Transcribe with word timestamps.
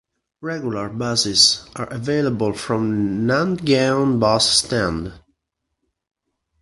Regular 0.41 0.89
buses 0.89 1.69
are 1.75 1.85
available 1.93 2.53
from 2.53 3.27
Nandgaon 3.27 4.19
Bus 4.19 4.49
Stand. 4.49 5.13